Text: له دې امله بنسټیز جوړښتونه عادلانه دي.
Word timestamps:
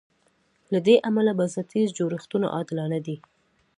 له 0.73 0.79
دې 0.87 0.95
امله 1.09 1.31
بنسټیز 1.39 1.87
جوړښتونه 1.99 2.47
عادلانه 2.55 2.99
دي. 3.05 3.15